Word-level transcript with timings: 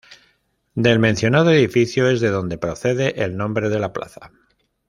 Del 0.73 0.97
mencionado 0.97 1.51
edificio 1.51 2.09
es 2.09 2.21
de 2.21 2.29
donde 2.31 2.57
procede 2.57 3.23
el 3.23 3.37
nombre 3.37 3.69
de 3.69 3.77
la 3.77 3.93
plaza. 3.93 4.31